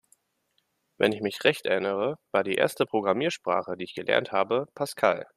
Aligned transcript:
Wenn 0.97 1.11
ich 1.11 1.21
mich 1.21 1.43
recht 1.43 1.67
erinnere, 1.67 2.17
war 2.31 2.43
die 2.43 2.55
erste 2.55 2.87
Programmiersprache, 2.87 3.77
die 3.77 3.83
ich 3.83 3.93
gelernt 3.93 4.31
habe, 4.31 4.65
Pascal. 4.73 5.27